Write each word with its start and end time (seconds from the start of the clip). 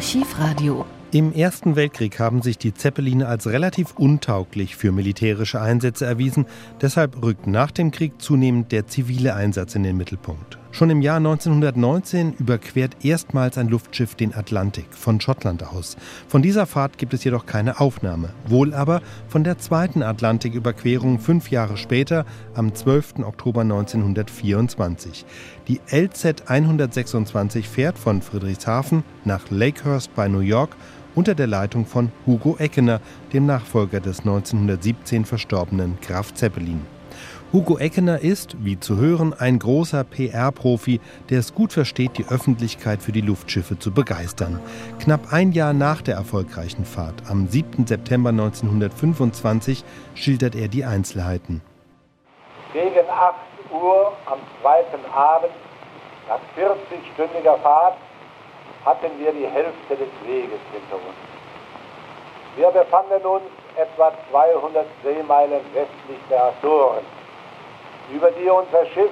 Archivradio. 0.00 0.86
Im 1.12 1.30
Ersten 1.30 1.76
Weltkrieg 1.76 2.18
haben 2.18 2.40
sich 2.40 2.56
die 2.56 2.72
Zeppeline 2.72 3.28
als 3.28 3.46
relativ 3.46 3.92
untauglich 3.98 4.74
für 4.74 4.92
militärische 4.92 5.60
Einsätze 5.60 6.06
erwiesen. 6.06 6.46
Deshalb 6.80 7.22
rückt 7.22 7.46
nach 7.46 7.70
dem 7.70 7.90
Krieg 7.90 8.14
zunehmend 8.18 8.72
der 8.72 8.86
zivile 8.86 9.34
Einsatz 9.34 9.74
in 9.74 9.82
den 9.82 9.98
Mittelpunkt. 9.98 10.59
Schon 10.72 10.88
im 10.88 11.02
Jahr 11.02 11.16
1919 11.16 12.34
überquert 12.38 13.04
erstmals 13.04 13.58
ein 13.58 13.68
Luftschiff 13.68 14.14
den 14.14 14.34
Atlantik 14.34 14.86
von 14.90 15.20
Schottland 15.20 15.64
aus. 15.64 15.96
Von 16.28 16.42
dieser 16.42 16.64
Fahrt 16.64 16.96
gibt 16.96 17.12
es 17.12 17.24
jedoch 17.24 17.44
keine 17.44 17.80
Aufnahme. 17.80 18.30
Wohl 18.46 18.72
aber 18.72 19.02
von 19.28 19.42
der 19.42 19.58
zweiten 19.58 20.02
Atlantiküberquerung 20.02 21.18
fünf 21.18 21.50
Jahre 21.50 21.76
später, 21.76 22.24
am 22.54 22.72
12. 22.72 23.24
Oktober 23.24 23.62
1924. 23.62 25.26
Die 25.66 25.80
LZ 25.90 26.48
126 26.48 27.68
fährt 27.68 27.98
von 27.98 28.22
Friedrichshafen 28.22 29.02
nach 29.24 29.50
Lakehurst 29.50 30.14
bei 30.14 30.28
New 30.28 30.40
York 30.40 30.76
unter 31.16 31.34
der 31.34 31.48
Leitung 31.48 31.84
von 31.84 32.12
Hugo 32.26 32.56
Eckener, 32.58 33.00
dem 33.32 33.44
Nachfolger 33.44 33.98
des 33.98 34.20
1917 34.20 35.24
verstorbenen 35.24 35.98
Graf 36.00 36.32
Zeppelin. 36.32 36.99
Hugo 37.52 37.78
Eckener 37.78 38.20
ist, 38.20 38.64
wie 38.64 38.78
zu 38.78 38.96
hören, 38.96 39.34
ein 39.36 39.58
großer 39.58 40.04
PR-Profi, 40.04 41.00
der 41.30 41.40
es 41.40 41.52
gut 41.52 41.72
versteht, 41.72 42.16
die 42.16 42.26
Öffentlichkeit 42.28 43.02
für 43.02 43.10
die 43.10 43.22
Luftschiffe 43.22 43.76
zu 43.76 43.92
begeistern. 43.92 44.60
Knapp 45.00 45.32
ein 45.32 45.50
Jahr 45.50 45.72
nach 45.72 46.00
der 46.00 46.14
erfolgreichen 46.14 46.84
Fahrt, 46.84 47.28
am 47.28 47.48
7. 47.48 47.88
September 47.88 48.28
1925, 48.30 49.82
schildert 50.14 50.54
er 50.54 50.68
die 50.68 50.84
Einzelheiten. 50.84 51.60
Gegen 52.72 53.10
8 53.10 53.34
Uhr 53.72 54.12
am 54.26 54.38
zweiten 54.62 55.04
Abend, 55.12 55.50
nach 56.28 56.38
40-stündiger 56.56 57.58
Fahrt, 57.64 57.96
hatten 58.84 59.10
wir 59.18 59.32
die 59.32 59.48
Hälfte 59.48 59.96
des 59.96 60.08
Weges 60.24 60.60
hinter 60.70 60.94
uns. 60.94 61.18
Wir 62.54 62.68
befanden 62.68 63.26
uns 63.26 63.42
etwa 63.74 64.12
200 64.30 64.86
Seemeilen 65.02 65.62
westlich 65.74 66.20
der 66.30 66.44
Azoren 66.44 67.02
über 68.12 68.30
die 68.32 68.48
unser 68.48 68.86
Schiff 68.86 69.10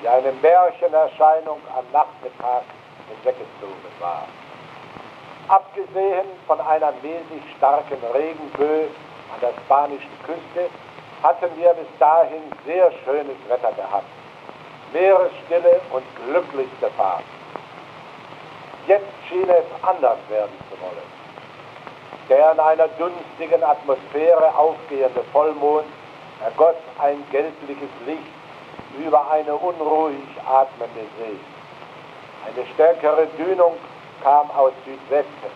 wie 0.00 0.08
eine 0.08 0.32
Märchenerscheinung 0.32 1.60
am 1.76 1.84
Nachmittag 1.92 2.64
hinweggezogen 3.08 3.92
war. 4.00 4.26
Abgesehen 5.48 6.26
von 6.46 6.60
einer 6.60 6.92
mäßig 7.02 7.42
starken 7.56 7.98
Regenböe 8.14 8.88
an 9.34 9.40
der 9.40 9.52
spanischen 9.64 10.10
Küste 10.24 10.70
hatten 11.22 11.50
wir 11.56 11.72
bis 11.74 11.86
dahin 11.98 12.42
sehr 12.66 12.90
schönes 13.04 13.36
Wetter 13.48 13.72
gehabt. 13.72 14.06
Meeresstille 14.92 15.80
und 15.90 16.04
glücklichste 16.26 16.90
Fahrt. 16.96 17.24
Jetzt 18.86 19.06
schien 19.28 19.48
es 19.48 19.64
anders 19.82 20.18
werden 20.28 20.52
zu 20.68 20.80
wollen. 20.80 21.12
Der 22.28 22.52
in 22.52 22.60
einer 22.60 22.88
dunstigen 22.98 23.62
Atmosphäre 23.62 24.54
aufgehende 24.56 25.22
Vollmond 25.32 25.86
ergoss 26.44 26.76
ein 26.98 27.24
gelbliches 27.30 27.90
Licht 28.06 28.22
über 28.98 29.30
eine 29.30 29.54
unruhig 29.54 30.28
atmende 30.46 31.06
See. 31.18 31.38
Eine 32.46 32.66
stärkere 32.74 33.26
Dünung 33.38 33.74
kam 34.22 34.50
aus 34.50 34.72
Südwesten 34.84 35.50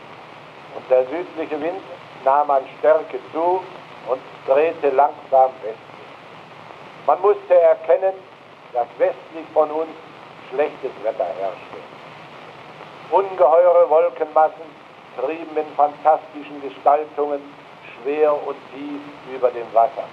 und 0.76 0.90
der 0.90 1.04
südliche 1.06 1.60
Wind 1.60 1.82
nahm 2.24 2.50
an 2.50 2.62
Stärke 2.78 3.18
zu 3.32 3.60
und 4.08 4.20
drehte 4.46 4.90
langsam 4.90 5.50
westlich. 5.62 5.76
Man 7.06 7.20
musste 7.20 7.54
erkennen, 7.54 8.14
dass 8.72 8.86
westlich 8.98 9.46
von 9.52 9.70
uns 9.70 9.90
schlechtes 10.50 10.92
Wetter 11.02 11.26
herrschte. 11.38 11.78
Ungeheure 13.10 13.88
Wolkenmassen 13.88 14.86
trieben 15.20 15.56
in 15.56 15.66
fantastischen 15.76 16.60
Gestaltungen 16.62 17.40
schwer 18.02 18.32
und 18.32 18.56
tief 18.72 19.00
über 19.34 19.50
dem 19.50 19.72
Wasser 19.72 20.04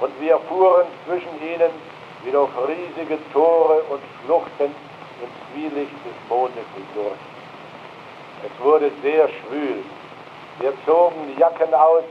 und 0.00 0.20
wir 0.20 0.38
fuhren 0.48 0.86
zwischen 1.06 1.40
ihnen 1.42 1.70
wie 2.24 2.30
durch 2.30 2.50
riesige 2.66 3.18
Tore 3.32 3.82
und 3.90 4.00
Schluchten 4.24 4.74
im 5.22 5.30
Zwielicht 5.52 5.92
des 6.04 6.28
Mondes 6.28 6.64
hindurch. 6.74 7.18
Es 8.44 8.64
wurde 8.64 8.90
sehr 9.02 9.28
schwül. 9.28 9.84
Wir 10.58 10.72
zogen 10.84 11.28
die 11.28 11.40
Jacken 11.40 11.72
aus 11.74 12.04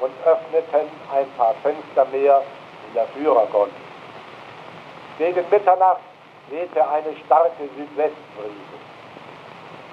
und 0.00 0.12
öffneten 0.24 0.88
ein 1.12 1.26
paar 1.36 1.54
Fenster 1.62 2.06
mehr 2.12 2.42
in 2.88 2.94
der 2.94 3.06
Führergondel. 3.08 3.74
Gegen 5.18 5.44
Mitternacht 5.50 6.00
wehte 6.48 6.88
eine 6.88 7.14
starke 7.26 7.68
Südwestbrise. 7.76 8.76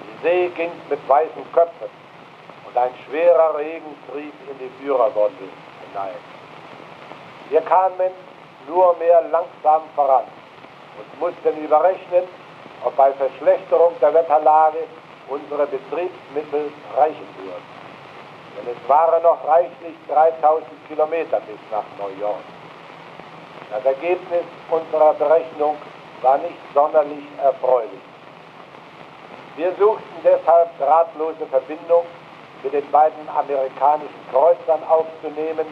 Die 0.02 0.22
See 0.22 0.48
ging 0.56 0.70
mit 0.88 1.08
weißen 1.08 1.52
Köpfen 1.52 1.88
und 2.66 2.76
ein 2.76 2.90
schwerer 3.06 3.58
Regen 3.58 3.94
trieb 4.10 4.34
in 4.50 4.58
die 4.58 4.70
Führergondel 4.82 5.48
hinein. 5.86 6.37
Wir 7.50 7.60
kamen 7.62 8.10
nur 8.66 8.94
mehr 8.98 9.22
langsam 9.30 9.82
voran 9.94 10.24
und 10.98 11.20
mussten 11.20 11.64
überrechnen, 11.64 12.24
ob 12.84 12.94
bei 12.96 13.12
Verschlechterung 13.12 13.92
der 14.00 14.12
Wetterlage 14.12 14.84
unsere 15.28 15.66
Betriebsmittel 15.66 16.70
reichen 16.96 17.28
würden. 17.38 17.78
Denn 18.56 18.74
es 18.74 18.88
waren 18.88 19.22
noch 19.22 19.46
reichlich 19.46 19.94
3000 20.08 20.66
Kilometer 20.88 21.40
bis 21.40 21.58
nach 21.70 21.84
New 21.98 22.20
York. 22.20 22.44
Das 23.70 23.84
Ergebnis 23.84 24.44
unserer 24.70 25.14
Berechnung 25.14 25.76
war 26.22 26.38
nicht 26.38 26.58
sonderlich 26.74 27.24
erfreulich. 27.42 28.00
Wir 29.56 29.72
suchten 29.78 30.16
deshalb 30.24 30.76
drahtlose 30.78 31.46
Verbindung 31.50 32.04
mit 32.62 32.72
den 32.72 32.90
beiden 32.90 33.28
amerikanischen 33.28 34.26
Kreuzern 34.30 34.82
aufzunehmen, 34.88 35.66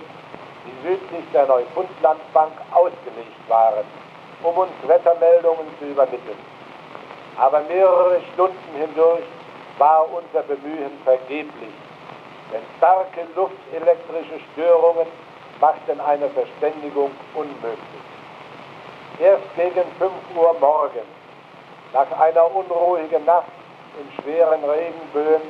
die 0.66 0.88
südlich 0.88 1.24
der 1.32 1.46
Neufundlandbank 1.46 2.52
ausgelegt 2.72 3.48
waren, 3.48 3.84
um 4.42 4.56
uns 4.56 4.72
Wettermeldungen 4.86 5.66
zu 5.78 5.86
übermitteln. 5.86 6.38
Aber 7.38 7.60
mehrere 7.62 8.20
Stunden 8.32 8.74
hindurch 8.76 9.24
war 9.78 10.06
unser 10.10 10.42
Bemühen 10.42 10.92
vergeblich, 11.04 11.74
denn 12.52 12.62
starke 12.78 13.26
luftelektrische 13.34 14.40
Störungen 14.52 15.06
machten 15.60 16.00
eine 16.00 16.28
Verständigung 16.30 17.10
unmöglich. 17.34 18.06
Erst 19.18 19.54
gegen 19.54 19.84
5 19.98 20.12
Uhr 20.36 20.56
morgens, 20.60 21.04
nach 21.92 22.10
einer 22.20 22.54
unruhigen 22.54 23.24
Nacht 23.24 23.46
in 23.98 24.22
schweren 24.22 24.62
Regenböen, 24.64 25.42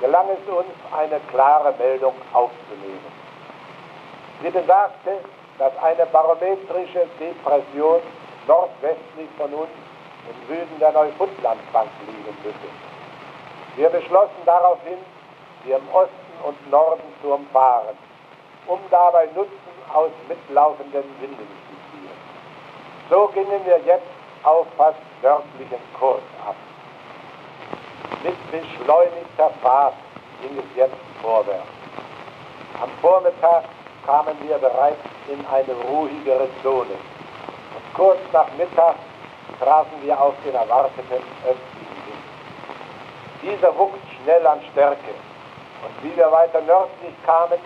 gelang 0.00 0.26
es 0.30 0.52
uns, 0.52 0.68
eine 0.96 1.18
klare 1.30 1.74
Meldung 1.78 2.14
aufzunehmen. 2.32 3.27
Sie 4.42 4.50
besagte, 4.50 5.18
dass 5.58 5.76
eine 5.82 6.06
barometrische 6.06 7.06
Depression 7.18 8.00
nordwestlich 8.46 9.28
von 9.36 9.52
uns 9.52 9.70
im 10.28 10.46
Süden 10.46 10.78
der 10.78 10.92
Neufundlandbank 10.92 11.88
liegen 12.06 12.36
müsse. 12.44 12.70
Wir 13.76 13.88
beschlossen 13.88 14.42
daraufhin, 14.44 14.98
sie 15.64 15.72
im 15.72 15.88
Osten 15.92 16.12
und 16.44 16.70
Norden 16.70 17.02
zu 17.20 17.32
umfahren, 17.32 17.96
um 18.66 18.78
dabei 18.90 19.26
Nutzen 19.34 19.50
aus 19.92 20.10
mitlaufenden 20.28 21.04
Winden 21.20 21.36
zu 21.36 21.74
ziehen. 21.90 22.10
So 23.10 23.26
gingen 23.28 23.64
wir 23.64 23.78
jetzt 23.86 24.06
auf 24.44 24.66
fast 24.76 24.98
nördlichen 25.22 25.82
Kurs 25.98 26.22
ab. 26.46 26.54
Mit 28.22 28.36
beschleunigter 28.50 29.50
Fahrt 29.62 29.94
ging 30.42 30.58
es 30.58 30.76
jetzt 30.76 30.96
vorwärts. 31.22 31.66
Am 32.80 32.90
Vormittag 33.00 33.64
kamen 34.08 34.36
wir 34.40 34.56
bereits 34.56 35.04
in 35.28 35.44
eine 35.52 35.74
ruhigere 35.86 36.48
Zone. 36.62 36.96
Und 37.76 37.94
kurz 37.94 38.18
nach 38.32 38.48
Mittag 38.56 38.94
trafen 39.60 40.00
wir 40.02 40.18
auf 40.18 40.32
den 40.46 40.54
erwarteten 40.54 41.20
östlichen 41.44 41.98
Wind. 42.06 42.24
Dieser 43.42 43.76
wuchs 43.76 43.98
schnell 44.16 44.46
an 44.46 44.60
Stärke. 44.72 45.12
Und 45.84 45.94
wie 46.02 46.16
wir 46.16 46.32
weiter 46.32 46.62
nördlich 46.62 47.14
kamen, 47.26 47.60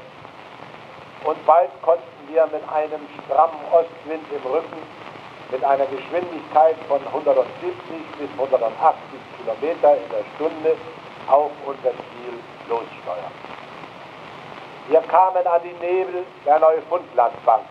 und 1.25 1.47
bald 1.47 1.71
konnten 1.83 2.03
wir 2.27 2.45
mit 2.47 2.69
einem 2.75 3.07
strammen 3.23 3.63
Ostwind 3.71 4.27
im 4.33 4.51
Rücken 4.51 4.83
mit 5.53 5.63
einer 5.63 5.87
Geschwindigkeit 5.87 6.77
von 6.89 6.99
170 7.07 7.47
bis 8.19 8.31
180 8.33 8.99
Kilometer 9.39 9.95
in 9.95 10.11
der 10.11 10.25
Stunde 10.35 10.77
auf 11.29 11.53
unser 11.67 11.93
Ziel 11.93 12.35
lossteuern. 12.69 13.52
Wir 14.89 15.01
kamen 15.03 15.47
an 15.47 15.61
die 15.63 15.87
Nebel 15.87 16.25
der 16.45 16.59
Neufundlandbank, 16.59 17.63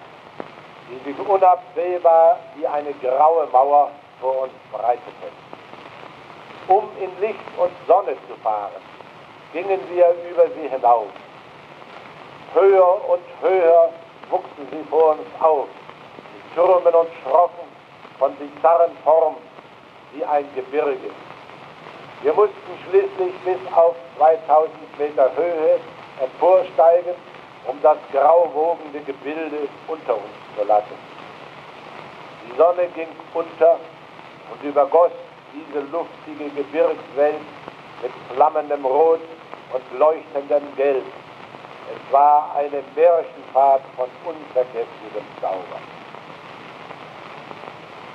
die 0.89 1.09
sich 1.09 1.19
unabsehbar 1.27 2.39
wie 2.55 2.65
eine 2.65 2.93
graue 2.93 3.47
Mauer 3.51 3.91
vor 4.21 4.43
uns 4.43 4.53
breiteten. 4.71 5.31
Um 6.67 6.89
in 6.99 7.11
Licht 7.19 7.39
und 7.57 7.71
Sonne 7.85 8.15
zu 8.27 8.35
fahren, 8.41 8.81
gingen 9.51 9.79
wir 9.89 10.15
über 10.29 10.47
sie 10.55 10.69
hinauf. 10.69 11.07
Höher 12.53 13.09
und 13.09 13.23
höher 13.41 13.89
wuchsen 14.29 14.67
sie 14.71 14.83
vor 14.89 15.11
uns 15.11 15.27
auf, 15.41 15.67
die 16.33 16.55
Türmen 16.55 16.93
und 16.93 17.09
Schrocken 17.23 17.67
von 18.17 18.33
bizarren 18.35 18.95
Formen 19.03 19.37
wie 20.13 20.23
ein 20.23 20.45
Gebirge. 20.55 21.11
Wir 22.21 22.33
mussten 22.33 22.55
schließlich 22.87 23.33
bis 23.43 23.73
auf 23.73 23.95
2000 24.17 24.99
Meter 24.99 25.31
Höhe 25.35 25.79
emporsteigen, 26.21 27.15
um 27.67 27.81
das 27.81 27.97
grau 28.11 28.49
wogende 28.53 28.99
Gebilde 29.01 29.67
unter 29.87 30.15
uns 30.15 30.33
zu 30.57 30.63
lassen. 30.65 30.97
Die 32.47 32.57
Sonne 32.57 32.87
ging 32.95 33.07
unter 33.33 33.77
und 34.51 34.63
übergoss 34.63 35.11
diese 35.53 35.81
luftige 35.87 36.49
Gebirgswelt 36.49 37.41
mit 38.01 38.11
flammendem 38.33 38.85
Rot 38.85 39.21
und 39.73 39.99
leuchtendem 39.99 40.63
Gelb. 40.75 41.03
Es 41.93 42.13
war 42.13 42.55
eine 42.55 42.83
Märchenfahrt 42.95 43.81
von 43.95 44.07
unvergesslichem 44.25 45.25
Zauber. 45.41 45.79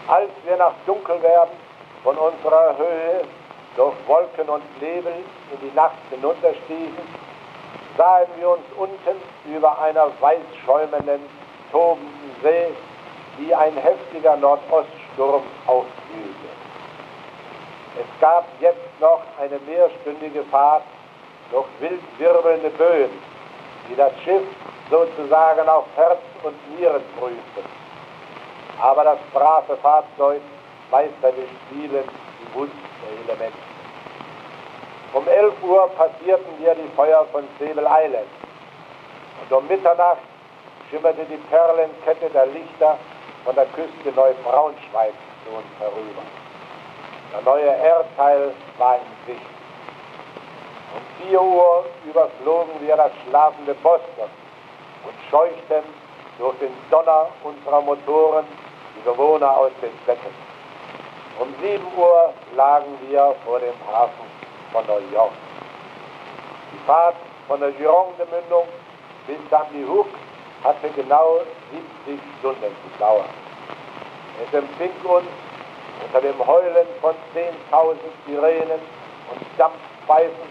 Als 0.08 0.30
wir 0.44 0.56
nach 0.56 0.72
Dunkelwerden 0.86 1.56
von 2.02 2.16
unserer 2.16 2.76
Höhe 2.78 3.22
durch 3.76 3.94
Wolken 4.06 4.48
und 4.48 4.62
Nebel 4.80 5.12
in 5.52 5.68
die 5.68 5.74
Nacht 5.74 5.98
hinunterstießen, 6.10 7.25
sahen 7.96 8.28
wir 8.36 8.50
uns 8.50 8.64
unten 8.76 9.22
über 9.46 9.78
einer 9.80 10.08
weiß 10.20 10.40
schäumenden, 10.64 11.20
tobenden 11.72 12.30
See, 12.42 12.68
wie 13.38 13.54
ein 13.54 13.76
heftiger 13.76 14.36
Nordoststurm 14.36 15.42
aufwühlte. 15.66 16.48
Es 17.98 18.20
gab 18.20 18.46
jetzt 18.60 19.00
noch 19.00 19.22
eine 19.40 19.58
mehrstündige 19.60 20.44
Fahrt 20.44 20.84
durch 21.50 21.66
wild 21.80 22.02
wirbelnde 22.18 22.70
Böen, 22.70 23.10
die 23.88 23.96
das 23.96 24.12
Schiff 24.24 24.44
sozusagen 24.90 25.68
auf 25.68 25.84
Herz 25.96 26.20
und 26.42 26.78
Nieren 26.78 27.02
prüften. 27.18 27.64
Aber 28.80 29.04
das 29.04 29.18
brave 29.32 29.76
Fahrzeug 29.78 30.40
meisterte 30.90 31.42
spielend 31.66 32.08
die 32.40 32.54
Wunst 32.58 32.74
der 33.02 33.34
Elemente. 33.34 33.75
Um 35.16 35.26
11 35.26 35.62
Uhr 35.62 35.88
passierten 35.96 36.58
wir 36.58 36.74
die 36.74 36.90
Feuer 36.94 37.24
von 37.32 37.42
Sable 37.58 37.88
Island 37.88 38.28
und 39.40 39.56
um 39.56 39.66
Mitternacht 39.66 40.18
schimmerte 40.90 41.24
die 41.24 41.38
Perlenkette 41.48 42.28
der 42.34 42.44
Lichter 42.48 42.98
von 43.42 43.54
der 43.54 43.64
Küste 43.68 44.12
Neubraunschweig 44.14 45.14
zu 45.42 45.56
uns 45.56 45.66
herüber. 45.80 46.20
Der 47.32 47.40
neue 47.50 47.64
Erdteil 47.64 48.52
war 48.76 48.96
in 48.96 49.34
Sicht. 49.34 49.46
Um 50.94 51.28
4 51.28 51.40
Uhr 51.40 51.86
überflogen 52.04 52.74
wir 52.80 52.96
das 52.96 53.12
schlafende 53.26 53.72
Boston 53.76 54.28
und 55.06 55.14
scheuchten 55.30 55.82
durch 56.38 56.58
den 56.58 56.74
Donner 56.90 57.28
unserer 57.42 57.80
Motoren 57.80 58.44
die 58.94 59.08
Bewohner 59.08 59.56
aus 59.56 59.72
den 59.80 59.96
Betten. 60.04 60.34
Um 61.40 61.54
7 61.62 61.82
Uhr 61.96 62.34
lagen 62.54 62.98
wir 63.08 63.34
vor 63.46 63.60
dem 63.60 63.74
Hafen 63.90 64.35
von 64.76 64.84
New 64.86 65.12
York. 65.12 65.32
Die 66.72 66.86
Fahrt 66.86 67.16
von 67.48 67.60
der 67.60 67.70
Gironde-Mündung 67.72 68.68
bis 69.26 69.38
Sandy 69.48 69.86
Hook 69.88 70.08
hatte 70.62 70.90
genau 70.94 71.40
70 72.06 72.20
Stunden 72.38 72.76
gedauert. 72.92 73.30
Es 74.44 74.52
empfing 74.52 74.92
uns 75.04 75.24
unter 76.04 76.20
dem 76.20 76.46
Heulen 76.46 76.86
von 77.00 77.14
10.000 77.34 77.96
Sirenen 78.26 78.80
und 79.32 79.40
Dampfpfeifen 79.56 80.46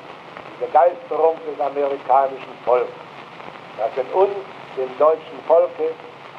die 0.50 0.66
Begeisterung 0.66 1.36
des 1.46 1.60
amerikanischen 1.60 2.56
Volkes, 2.66 2.90
das 3.78 3.92
in 3.96 4.12
uns, 4.14 4.34
dem 4.76 4.90
deutschen 4.98 5.40
Volke, 5.48 5.94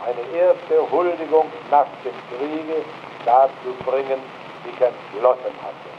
eine 0.04 0.36
erste 0.36 0.90
Huldigung 0.90 1.46
nach 1.70 1.86
dem 2.04 2.14
Kriege 2.36 2.82
dazu 3.24 3.74
bringen 3.84 4.20
sich 4.64 4.80
entschlossen 4.80 5.54
hatte. 5.62 5.95